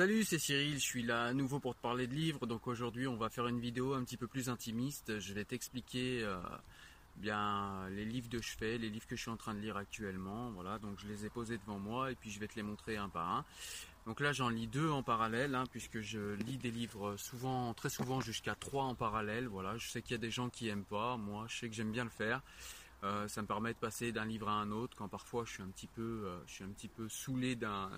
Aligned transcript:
Salut, 0.00 0.24
c'est 0.24 0.38
Cyril, 0.38 0.76
je 0.76 0.82
suis 0.82 1.02
là 1.02 1.24
à 1.24 1.34
nouveau 1.34 1.60
pour 1.60 1.74
te 1.74 1.80
parler 1.82 2.06
de 2.06 2.14
livres. 2.14 2.46
Donc 2.46 2.66
aujourd'hui, 2.66 3.06
on 3.06 3.18
va 3.18 3.28
faire 3.28 3.46
une 3.48 3.60
vidéo 3.60 3.92
un 3.92 4.02
petit 4.02 4.16
peu 4.16 4.26
plus 4.26 4.48
intimiste. 4.48 5.18
Je 5.18 5.34
vais 5.34 5.44
t'expliquer 5.44 6.22
euh, 6.22 6.38
bien 7.16 7.86
les 7.90 8.06
livres 8.06 8.30
de 8.30 8.40
chevet, 8.40 8.78
les 8.78 8.88
livres 8.88 9.06
que 9.06 9.14
je 9.14 9.20
suis 9.20 9.30
en 9.30 9.36
train 9.36 9.52
de 9.52 9.60
lire 9.60 9.76
actuellement. 9.76 10.52
Voilà, 10.52 10.78
donc 10.78 10.98
je 11.00 11.06
les 11.06 11.26
ai 11.26 11.28
posés 11.28 11.58
devant 11.58 11.78
moi 11.78 12.10
et 12.10 12.14
puis 12.14 12.30
je 12.30 12.40
vais 12.40 12.48
te 12.48 12.54
les 12.56 12.62
montrer 12.62 12.96
un 12.96 13.10
par 13.10 13.28
un. 13.28 13.44
Donc 14.06 14.20
là, 14.20 14.32
j'en 14.32 14.48
lis 14.48 14.68
deux 14.68 14.88
en 14.88 15.02
parallèle, 15.02 15.54
hein, 15.54 15.64
puisque 15.70 16.00
je 16.00 16.32
lis 16.46 16.56
des 16.56 16.70
livres 16.70 17.18
souvent, 17.18 17.74
très 17.74 17.90
souvent 17.90 18.22
jusqu'à 18.22 18.54
trois 18.54 18.84
en 18.84 18.94
parallèle. 18.94 19.48
Voilà, 19.48 19.76
je 19.76 19.86
sais 19.86 20.00
qu'il 20.00 20.12
y 20.12 20.14
a 20.14 20.18
des 20.18 20.30
gens 20.30 20.48
qui 20.48 20.68
aiment 20.68 20.82
pas. 20.82 21.18
Moi, 21.18 21.44
je 21.50 21.58
sais 21.58 21.68
que 21.68 21.74
j'aime 21.74 21.92
bien 21.92 22.04
le 22.04 22.10
faire. 22.10 22.40
Euh, 23.04 23.28
ça 23.28 23.42
me 23.42 23.46
permet 23.46 23.74
de 23.74 23.78
passer 23.78 24.12
d'un 24.12 24.24
livre 24.24 24.48
à 24.48 24.52
un 24.52 24.70
autre 24.70 24.96
quand 24.96 25.08
parfois 25.08 25.44
je 25.44 25.52
suis 25.52 25.62
un 25.62 25.68
petit 25.68 25.88
peu, 25.88 26.22
euh, 26.24 26.38
je 26.46 26.54
suis 26.54 26.64
un 26.64 26.70
petit 26.70 26.88
peu 26.88 27.06
saoulé 27.10 27.54
d'un 27.54 27.90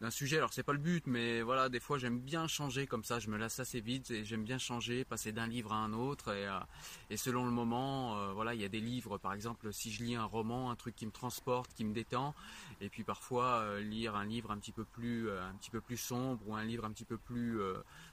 d'un 0.00 0.10
sujet. 0.10 0.38
Alors 0.38 0.52
c'est 0.52 0.62
pas 0.62 0.72
le 0.72 0.78
but, 0.78 1.06
mais 1.06 1.42
voilà, 1.42 1.68
des 1.68 1.80
fois 1.80 1.98
j'aime 1.98 2.18
bien 2.18 2.46
changer 2.46 2.86
comme 2.86 3.04
ça. 3.04 3.18
Je 3.18 3.28
me 3.28 3.36
lasse 3.36 3.60
assez 3.60 3.80
vite 3.80 4.10
et 4.10 4.24
j'aime 4.24 4.44
bien 4.44 4.58
changer, 4.58 5.04
passer 5.04 5.32
d'un 5.32 5.46
livre 5.46 5.72
à 5.72 5.76
un 5.76 5.92
autre 5.92 6.32
et, 6.32 6.46
euh, 6.46 7.16
selon 7.16 7.44
le 7.44 7.50
moment, 7.50 8.18
euh, 8.18 8.32
voilà, 8.32 8.54
il 8.54 8.60
y 8.60 8.64
a 8.64 8.68
des 8.68 8.80
livres, 8.80 9.18
par 9.18 9.34
exemple, 9.34 9.72
si 9.72 9.92
je 9.92 10.02
lis 10.02 10.14
un 10.14 10.24
roman, 10.24 10.70
un 10.70 10.76
truc 10.76 10.96
qui 10.96 11.06
me 11.06 11.12
transporte, 11.12 11.72
qui 11.74 11.84
me 11.84 11.92
détend, 11.92 12.34
et 12.80 12.88
puis 12.88 13.04
parfois 13.04 13.60
euh, 13.60 13.80
lire 13.80 14.16
un 14.16 14.24
livre 14.24 14.50
un 14.50 14.58
petit 14.58 14.72
peu 14.72 14.84
plus, 14.84 15.30
un 15.30 15.54
petit 15.54 15.70
peu 15.70 15.80
plus 15.80 15.98
sombre 15.98 16.48
ou 16.48 16.54
un 16.54 16.64
livre 16.64 16.84
un 16.84 16.92
petit 16.92 17.04
peu 17.04 17.18
plus 17.18 17.60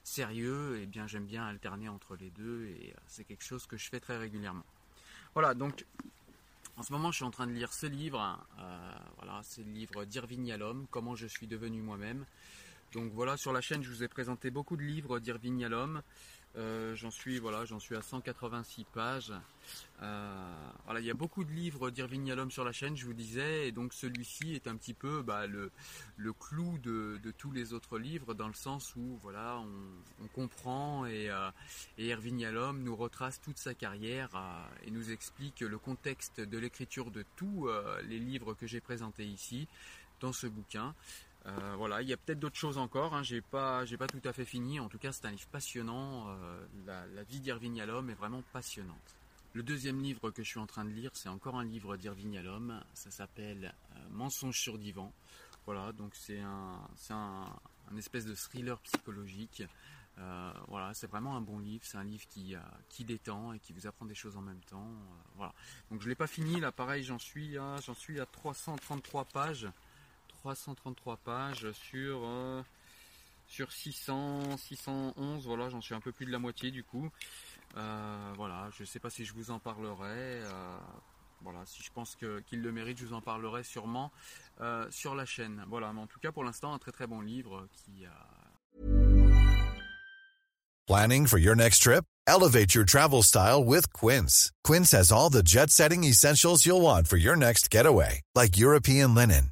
sérieux, 0.04 0.78
et 0.78 0.84
eh 0.84 0.86
bien 0.86 1.08
j'aime 1.08 1.26
bien 1.26 1.46
alterner 1.46 1.90
entre 1.90 2.16
les 2.16 2.30
deux 2.32 2.66
et 2.66 2.94
c'est 3.08 3.24
quelque 3.24 3.44
chose 3.44 3.66
que 3.66 3.78
je 3.78 3.90
fais 3.90 4.00
très 4.00 4.18
régulièrement. 4.18 4.66
Voilà, 5.34 5.54
donc 5.54 5.86
en 6.78 6.84
ce 6.84 6.94
moment, 6.94 7.12
je 7.12 7.18
suis 7.18 7.26
en 7.26 7.32
train 7.32 7.48
de 7.48 7.52
lire 7.52 7.74
ce 7.74 7.88
livre. 7.88 8.40
Euh, 8.60 8.92
voilà, 9.18 9.42
c'est 9.44 9.64
le 9.64 9.72
livre 9.72 10.06
d'Irving 10.06 10.46
Yalom, 10.46 10.86
Comment 10.92 11.16
je 11.16 11.26
suis 11.26 11.48
devenu 11.48 11.82
moi-même. 11.82 12.24
Donc 12.94 13.12
voilà, 13.14 13.36
sur 13.36 13.52
la 13.52 13.62
chaîne, 13.62 13.84
je 13.84 13.90
vous 13.90 14.04
ai 14.04 14.08
présenté 14.08 14.52
beaucoup 14.52 14.78
de 14.78 14.84
livres 14.84 15.20
d'Irving 15.20 15.60
Yalom. 15.60 16.02
Euh, 16.56 16.96
j'en 16.96 17.12
suis 17.12 17.40
voilà, 17.40 17.66
j'en 17.66 17.80
suis 17.80 17.96
à 17.96 18.02
186 18.02 18.86
pages. 18.94 19.34
Euh, 20.02 20.57
il 21.00 21.06
y 21.06 21.12
a 21.12 21.14
beaucoup 21.14 21.44
de 21.44 21.52
livres 21.52 21.90
d'Irving 21.90 22.28
Yalom 22.28 22.52
sur 22.52 22.64
la 22.64 22.72
chaîne, 22.72 22.96
je 22.96 23.06
vous 23.06 23.14
disais, 23.14 23.68
et 23.68 23.72
donc 23.72 23.94
celui-ci 23.94 24.54
est 24.54 24.68
un 24.68 24.76
petit 24.76 24.94
peu 24.94 25.22
bah, 25.22 25.48
le, 25.48 25.72
clou 26.34 26.78
de, 26.80 27.20
tous 27.38 27.52
les 27.52 27.74
autres 27.74 27.98
livres, 27.98 28.34
dans 28.34 28.48
le 28.48 28.54
sens 28.54 28.96
où 28.96 29.18
voilà, 29.22 29.60
on, 30.22 30.28
comprend 30.28 31.06
et, 31.06 31.30
euh, 31.30 31.50
et, 31.98 32.08
Irving 32.08 32.48
nous 32.74 32.96
retrace 32.96 33.42
toute 33.42 33.58
sa 33.58 33.74
carrière 33.74 34.30
et 34.86 34.92
nous 34.92 35.12
explique 35.12 35.62
le 35.62 35.78
contexte 35.78 36.42
de 36.42 36.58
l'écriture 36.58 37.12
de 37.12 37.26
tous 37.36 37.70
les 38.08 38.20
livres 38.20 38.54
que 38.54 38.68
j'ai 38.68 38.82
présentés 38.82 39.26
ici 39.26 39.68
dans 40.20 40.34
ce 40.34 40.48
bouquin. 40.48 40.94
Euh, 41.48 41.76
voilà, 41.78 42.02
il 42.02 42.10
y 42.10 42.14
a 42.14 42.18
peut-être 42.18 42.40
d'autres 42.40 42.58
choses 42.58 42.78
encore. 42.78 43.14
Hein. 43.14 43.24
J'ai 43.24 43.42
pas, 43.42 43.86
j'ai 43.86 43.98
pas 43.98 44.08
tout 44.08 44.22
à 44.26 44.34
fait 44.34 44.46
fini. 44.46 44.80
En 44.80 44.90
tout 44.90 44.98
cas, 44.98 45.12
c'est 45.12 45.26
un 45.26 45.32
livre 45.32 45.48
passionnant. 45.48 46.28
Euh, 46.28 46.66
la, 46.86 47.24
vie 47.24 47.40
d'Irving 47.40 47.76
Yalom 47.76 48.10
est 48.10 48.16
vraiment 48.16 48.44
passionnante. 48.52 49.16
Le 49.58 49.64
deuxième 49.64 50.00
livre 50.04 50.30
que 50.30 50.44
je 50.44 50.50
suis 50.50 50.60
en 50.60 50.68
train 50.68 50.86
de 50.86 50.92
lire, 50.92 51.10
c'est 51.16 51.30
encore 51.30 51.56
un 51.56 51.66
livre 51.66 51.98
d'Irving 51.98 52.34
Yalom. 52.34 52.80
Ça 52.94 53.10
s'appelle 53.10 53.74
euh, 53.96 54.00
Mensonge 54.12 54.56
sur 54.56 54.78
divan. 54.78 55.12
Voilà, 55.66 55.92
donc 55.94 56.14
c'est 56.14 56.40
un, 56.42 56.80
un, 57.10 57.98
espèce 57.98 58.26
de 58.26 58.36
thriller 58.36 58.80
psychologique. 58.82 59.64
voilà, 60.68 60.94
c'est 60.94 61.08
vraiment 61.08 61.36
un 61.36 61.42
bon 61.42 61.58
livre. 61.58 61.84
C'est 61.88 61.98
un 61.98 62.04
livre 62.04 62.28
qui, 62.28 62.56
qui 62.90 63.04
détend 63.04 63.52
et 63.52 63.58
qui 63.58 63.74
vous 63.74 63.88
apprend 63.88 64.06
des 64.06 64.14
choses 64.14 64.38
en 64.38 64.42
même 64.42 64.62
temps. 64.70 64.92
voilà. 65.38 65.56
Donc 65.90 66.04
je 66.04 66.08
l'ai 66.08 66.14
pas 66.14 66.28
fini. 66.28 66.60
Là, 66.60 66.72
pareil, 66.72 67.04
j'en 67.04 67.18
suis 67.18 67.58
à, 67.58 67.78
suis 67.96 68.20
à 68.20 68.28
333 68.28 69.26
pages. 69.26 69.68
333 70.28 71.18
pages 71.18 71.72
sur, 71.72 72.20
euh, 72.26 72.62
sur 73.48 73.72
600, 73.72 74.56
611. 74.58 75.48
Voilà, 75.48 75.70
j'en 75.70 75.82
suis 75.82 75.96
un 75.96 76.00
peu 76.00 76.12
plus 76.12 76.28
de 76.28 76.32
la 76.32 76.38
moitié 76.38 76.70
du 76.70 76.84
coup. 76.84 77.10
Euh, 77.76 78.34
voilà, 78.36 78.70
je 78.76 78.84
ne 78.84 78.88
sais 78.88 79.00
pas 79.00 79.10
si 79.10 79.26
je 79.26 79.34
vous 79.34 79.52
en 79.52 79.60
parlerai. 79.60 80.42
Euh, 80.44 80.78
voilà, 81.42 81.60
si 81.66 81.84
je 81.84 81.92
pense 81.92 82.16
qu'il 82.16 82.62
le 82.62 82.72
mérite, 82.72 82.98
je 82.98 83.06
vous 83.06 83.14
en 83.14 83.22
parlerai 83.22 83.64
sûrement 83.64 84.12
sur 84.90 85.14
la 85.14 85.26
chaîne. 85.26 85.64
Voilà, 85.68 85.94
mais 85.94 86.02
en 86.02 86.08
tout 86.08 86.20
cas 86.20 86.32
pour 86.32 86.44
l'instant, 86.44 86.74
un 86.74 86.80
très 86.80 86.92
très 86.92 87.08
bon 87.08 87.22
livre 87.22 87.68
qui. 87.72 88.06
Planning 90.88 91.28
for 91.28 91.38
your 91.38 91.56
next 91.56 91.84
trip? 91.84 92.06
Elevate 92.28 92.74
your 92.74 92.86
travel 92.86 93.22
style 93.22 93.64
with 93.64 93.92
Quince. 93.94 94.52
Quince 94.64 94.92
has 94.92 95.12
all 95.12 95.30
the 95.30 95.44
jet 95.44 95.70
setting 95.70 96.04
essentials 96.06 96.66
you'll 96.66 96.82
want 96.82 97.08
for 97.08 97.18
your 97.18 97.36
next 97.36 97.70
getaway, 97.70 98.22
like 98.36 98.58
European 98.58 99.14
linen 99.14 99.52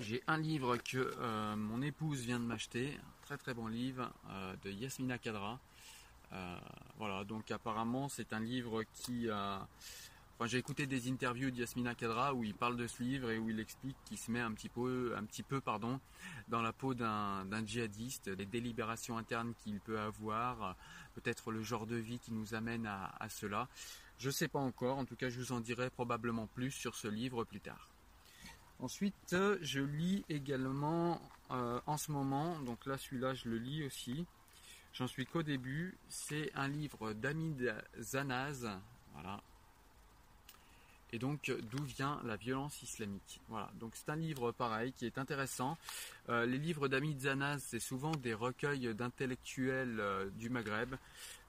j'ai 0.00 0.22
un 0.26 0.38
livre 0.38 0.76
que 0.76 1.12
euh, 1.18 1.56
mon 1.56 1.82
épouse 1.82 2.20
vient 2.20 2.38
de 2.38 2.44
m'acheter, 2.44 2.94
un 2.94 3.26
très 3.26 3.36
très 3.36 3.54
bon 3.54 3.66
livre 3.66 4.10
euh, 4.30 4.54
de 4.62 4.70
Yasmina 4.70 5.18
Kadra. 5.18 5.58
Euh, 6.32 6.58
voilà, 6.98 7.24
donc 7.24 7.50
apparemment 7.50 8.08
c'est 8.08 8.32
un 8.32 8.40
livre 8.40 8.84
qui... 8.92 9.28
Enfin, 9.30 10.46
j'ai 10.46 10.58
écouté 10.58 10.86
des 10.86 11.10
interviews 11.10 11.50
de 11.50 11.56
Yasmina 11.56 11.96
Kadra 11.96 12.32
où 12.32 12.44
il 12.44 12.54
parle 12.54 12.76
de 12.76 12.86
ce 12.86 13.02
livre 13.02 13.30
et 13.30 13.38
où 13.38 13.50
il 13.50 13.58
explique 13.58 13.96
qu'il 14.04 14.18
se 14.18 14.30
met 14.30 14.40
un 14.40 14.52
petit 14.52 14.68
peu, 14.68 15.14
un 15.16 15.24
petit 15.24 15.42
peu 15.42 15.60
pardon, 15.60 15.98
dans 16.46 16.62
la 16.62 16.72
peau 16.72 16.94
d'un 16.94 17.66
djihadiste, 17.66 18.28
les 18.28 18.46
délibérations 18.46 19.18
internes 19.18 19.52
qu'il 19.64 19.80
peut 19.80 19.98
avoir, 19.98 20.76
peut-être 21.16 21.50
le 21.50 21.62
genre 21.62 21.86
de 21.86 21.96
vie 21.96 22.20
qui 22.20 22.32
nous 22.32 22.54
amène 22.54 22.86
à 22.86 23.28
cela. 23.28 23.68
Je 24.18 24.28
ne 24.28 24.32
sais 24.32 24.48
pas 24.48 24.60
encore, 24.60 24.98
en 24.98 25.04
tout 25.04 25.16
cas 25.16 25.28
je 25.28 25.40
vous 25.40 25.50
en 25.50 25.58
dirai 25.58 25.90
probablement 25.90 26.46
plus 26.46 26.70
sur 26.70 26.94
ce 26.94 27.08
livre 27.08 27.42
plus 27.42 27.60
tard. 27.60 27.88
Ensuite, 28.80 29.32
euh, 29.32 29.58
je 29.60 29.80
lis 29.80 30.24
également 30.28 31.20
euh, 31.50 31.80
en 31.86 31.96
ce 31.96 32.12
moment, 32.12 32.60
donc 32.60 32.86
là 32.86 32.96
celui-là 32.96 33.34
je 33.34 33.48
le 33.48 33.58
lis 33.58 33.84
aussi, 33.84 34.24
j'en 34.92 35.08
suis 35.08 35.26
qu'au 35.26 35.42
début, 35.42 35.96
c'est 36.08 36.52
un 36.54 36.68
livre 36.68 37.12
d'Amid 37.12 37.74
Zanaz, 38.00 38.68
voilà. 39.14 39.40
Et 41.10 41.18
donc 41.18 41.50
d'où 41.70 41.82
vient 41.84 42.20
la 42.24 42.36
violence 42.36 42.82
islamique. 42.82 43.40
Voilà, 43.48 43.70
donc 43.80 43.92
c'est 43.94 44.10
un 44.10 44.16
livre 44.16 44.52
pareil 44.52 44.92
qui 44.92 45.06
est 45.06 45.18
intéressant. 45.18 45.76
Euh, 46.28 46.46
les 46.46 46.58
livres 46.58 46.86
d'Amid 46.86 47.18
Zanaz, 47.18 47.64
c'est 47.66 47.80
souvent 47.80 48.12
des 48.12 48.34
recueils 48.34 48.94
d'intellectuels 48.94 50.30
du 50.36 50.50
Maghreb. 50.50 50.94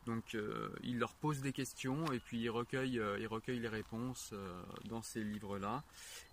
Donc 0.06 0.36
euh, 0.36 0.70
il 0.84 0.98
leur 0.98 1.14
pose 1.14 1.42
des 1.42 1.54
questions 1.54 2.12
et 2.12 2.20
puis 2.20 2.40
il 2.42 2.50
recueille, 2.50 3.00
euh, 3.00 3.18
les 3.48 3.68
réponses 3.68 4.32
euh, 4.34 4.62
dans 4.86 5.02
ces 5.02 5.24
livres-là. 5.24 5.84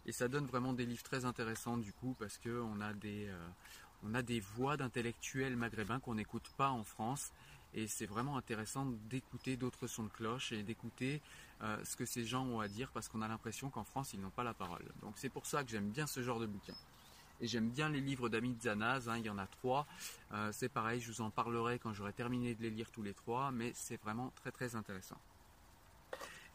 Et 0.06 0.12
ça 0.12 0.28
donne 0.28 0.46
vraiment 0.46 0.72
des 0.72 0.86
livres 0.86 1.02
très 1.02 1.24
intéressants 1.24 1.76
du 1.76 1.92
coup 1.92 2.14
parce 2.18 2.38
qu'on 2.38 2.80
a 2.80 2.92
des, 2.92 3.28
on 4.04 4.14
a 4.14 4.22
des 4.22 4.40
voix 4.40 4.76
d'intellectuels 4.76 5.56
maghrébins 5.56 6.00
qu'on 6.00 6.14
n'écoute 6.14 6.48
pas 6.56 6.70
en 6.70 6.84
France. 6.84 7.32
Et 7.74 7.88
c'est 7.88 8.06
vraiment 8.06 8.38
intéressant 8.38 8.86
d'écouter 9.10 9.56
d'autres 9.56 9.86
sons 9.86 10.04
de 10.04 10.08
cloche 10.08 10.52
et 10.52 10.62
d'écouter 10.62 11.20
ce 11.82 11.96
que 11.96 12.06
ces 12.06 12.24
gens 12.24 12.46
ont 12.46 12.60
à 12.60 12.68
dire 12.68 12.90
parce 12.92 13.08
qu'on 13.08 13.20
a 13.20 13.28
l'impression 13.28 13.68
qu'en 13.68 13.84
France 13.84 14.14
ils 14.14 14.20
n'ont 14.20 14.30
pas 14.30 14.44
la 14.44 14.54
parole. 14.54 14.84
Donc 15.02 15.14
c'est 15.16 15.28
pour 15.28 15.44
ça 15.44 15.64
que 15.64 15.70
j'aime 15.70 15.90
bien 15.90 16.06
ce 16.06 16.22
genre 16.22 16.38
de 16.38 16.46
bouquin. 16.46 16.74
Et 17.40 17.46
j'aime 17.46 17.68
bien 17.68 17.88
les 17.88 18.00
livres 18.00 18.28
d'Amid 18.28 18.60
Zanaz, 18.62 19.08
hein, 19.08 19.18
il 19.18 19.26
y 19.26 19.30
en 19.30 19.38
a 19.38 19.46
trois. 19.46 19.86
Euh, 20.32 20.50
c'est 20.52 20.70
pareil, 20.70 21.00
je 21.00 21.12
vous 21.12 21.20
en 21.20 21.30
parlerai 21.30 21.78
quand 21.78 21.92
j'aurai 21.92 22.12
terminé 22.12 22.54
de 22.54 22.62
les 22.62 22.70
lire 22.70 22.90
tous 22.90 23.02
les 23.02 23.12
trois, 23.12 23.50
mais 23.50 23.72
c'est 23.74 24.00
vraiment 24.00 24.32
très 24.36 24.50
très 24.50 24.74
intéressant. 24.74 25.18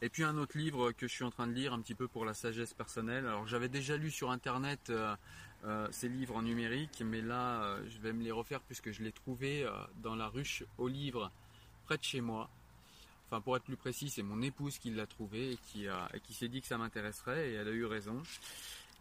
Et 0.00 0.08
puis 0.08 0.24
un 0.24 0.36
autre 0.36 0.58
livre 0.58 0.90
que 0.90 1.06
je 1.06 1.12
suis 1.12 1.24
en 1.24 1.30
train 1.30 1.46
de 1.46 1.52
lire 1.52 1.72
un 1.72 1.80
petit 1.80 1.94
peu 1.94 2.08
pour 2.08 2.24
la 2.24 2.34
sagesse 2.34 2.74
personnelle. 2.74 3.26
Alors 3.26 3.46
j'avais 3.46 3.68
déjà 3.68 3.96
lu 3.96 4.10
sur 4.10 4.32
internet 4.32 4.90
euh, 4.90 5.14
euh, 5.64 5.86
ces 5.92 6.08
livres 6.08 6.34
en 6.34 6.42
numérique, 6.42 7.00
mais 7.06 7.20
là 7.20 7.76
je 7.86 7.98
vais 7.98 8.12
me 8.12 8.24
les 8.24 8.32
refaire 8.32 8.60
puisque 8.62 8.90
je 8.90 9.04
l'ai 9.04 9.12
trouvé 9.12 9.64
dans 10.02 10.16
la 10.16 10.26
ruche 10.26 10.64
aux 10.78 10.88
livres 10.88 11.30
près 11.84 11.96
de 11.96 12.02
chez 12.02 12.20
moi. 12.20 12.50
Enfin 13.28 13.40
pour 13.40 13.56
être 13.56 13.62
plus 13.62 13.76
précis, 13.76 14.10
c'est 14.10 14.24
mon 14.24 14.42
épouse 14.42 14.78
qui 14.78 14.90
l'a 14.90 15.06
trouvé 15.06 15.52
et 15.52 15.56
qui, 15.68 15.86
et 15.86 16.20
qui 16.24 16.34
s'est 16.34 16.48
dit 16.48 16.60
que 16.60 16.66
ça 16.66 16.78
m'intéresserait 16.78 17.50
et 17.50 17.52
elle 17.52 17.68
a 17.68 17.70
eu 17.70 17.84
raison. 17.84 18.20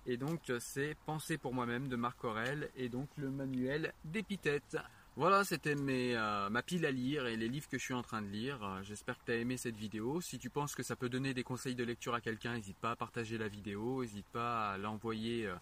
Et 0.06 0.18
donc 0.18 0.51
c'est 0.59 0.95
Penser 1.06 1.38
pour 1.38 1.53
moi-même 1.53 1.88
de 1.88 1.95
Marc 1.95 2.24
Aurel 2.24 2.69
et 2.75 2.89
donc 2.89 3.09
le 3.18 3.30
manuel 3.30 3.94
d'épithète. 4.06 4.77
Voilà, 5.18 5.44
c'était 5.44 5.75
euh, 5.77 6.50
ma 6.50 6.63
pile 6.63 6.86
à 6.86 6.92
lire 6.92 7.27
et 7.27 7.36
les 7.36 7.50
livres 7.50 7.68
que 7.68 7.77
je 7.77 7.83
suis 7.83 7.94
en 7.94 8.01
train 8.01 8.21
de 8.21 8.27
lire. 8.27 8.63
Euh, 8.63 8.81
J'espère 8.81 9.19
que 9.19 9.25
tu 9.25 9.31
as 9.31 9.36
aimé 9.36 9.57
cette 9.57 9.75
vidéo. 9.75 10.21
Si 10.21 10.39
tu 10.39 10.50
penses 10.50 10.74
que 10.74 10.83
ça 10.83 10.95
peut 10.95 11.09
donner 11.09 11.33
des 11.33 11.44
conseils 11.44 11.75
de 11.75 11.83
lecture 11.83 12.13
à 12.13 12.21
quelqu'un, 12.21 12.53
n'hésite 12.53 12.77
pas 12.77 12.92
à 12.92 12.95
partager 12.95 13.38
la 13.38 13.50
vidéo, 13.50 14.01
n'hésite 14.01 14.25
pas 14.27 14.71
à 14.71 14.77
l'envoyer 14.77 15.48
euh, 15.48 15.56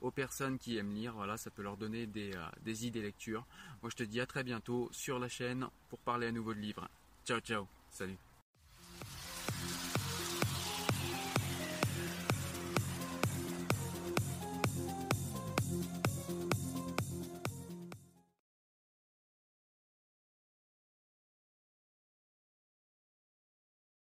aux 0.00 0.10
personnes 0.10 0.58
qui 0.58 0.76
aiment 0.76 0.92
lire. 0.92 1.12
Voilà, 1.14 1.36
ça 1.36 1.50
peut 1.50 1.62
leur 1.62 1.76
donner 1.76 2.06
des, 2.06 2.34
euh, 2.34 2.44
des 2.64 2.86
idées 2.86 3.02
lecture. 3.02 3.46
Moi, 3.80 3.90
je 3.90 3.96
te 3.96 4.02
dis 4.02 4.20
à 4.20 4.26
très 4.26 4.42
bientôt 4.42 4.88
sur 4.90 5.20
la 5.20 5.28
chaîne 5.28 5.68
pour 5.88 6.00
parler 6.00 6.26
à 6.26 6.32
nouveau 6.32 6.52
de 6.52 6.60
livres. 6.60 6.88
Ciao, 7.24 7.38
ciao. 7.38 7.68
Salut. 7.90 8.25